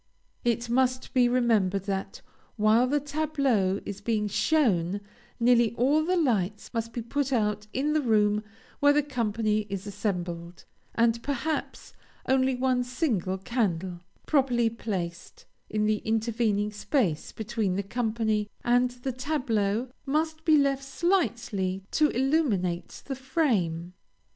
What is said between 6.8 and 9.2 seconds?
be put out in the room where the